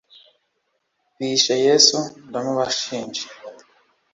bishe 1.17 1.55
yesu 1.67 1.97
ndamubashinje 2.27 3.23